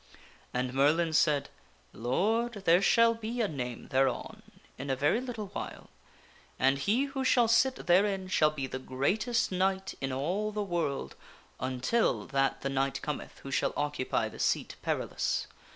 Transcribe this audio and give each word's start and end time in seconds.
And 0.51 0.73
Merlin 0.73 1.13
said:" 1.13 1.49
Lord, 1.93 2.53
there 2.65 2.81
shall 2.81 3.13
be 3.13 3.39
a 3.39 3.47
name 3.47 3.89
thereon 3.89 4.41
in 4.79 4.89
a 4.89 4.95
very 4.95 5.21
little 5.21 5.49
while, 5.49 5.91
and 6.57 6.79
he 6.79 7.03
who 7.03 7.23
shall 7.23 7.47
sit 7.47 7.75
therein 7.85 8.27
shall 8.27 8.49
be 8.49 8.65
the 8.65 8.79
greatest 8.79 9.51
knight 9.51 9.93
in 10.01 10.11
all 10.11 10.51
the 10.51 10.63
world 10.63 11.13
until 11.59 12.25
that 12.25 12.61
the 12.61 12.69
knight 12.69 13.03
cometh 13.03 13.37
who 13.43 13.51
shall 13.51 13.73
occupy 13.77 14.27
the 14.27 14.39
Seat 14.39 14.75
Perilous. 14.81 15.45